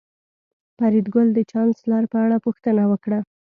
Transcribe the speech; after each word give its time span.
فریدګل 0.77 1.27
د 1.33 1.39
چانسلر 1.51 2.03
په 2.11 2.17
اړه 2.25 2.37
پوښتنه 2.45 2.83
وکړه 2.91 3.19